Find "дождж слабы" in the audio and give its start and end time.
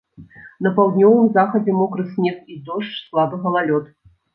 2.67-3.35